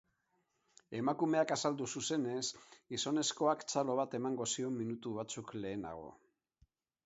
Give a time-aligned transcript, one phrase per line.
[0.99, 2.41] Emakumeak azaldu zuzenez,
[2.95, 6.13] gizonezkoak txalo bat eman zion minutu batzuk lehenago.